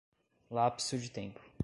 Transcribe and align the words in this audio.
Lapso 0.49 0.97
de 0.97 1.09
tempo 1.09 1.39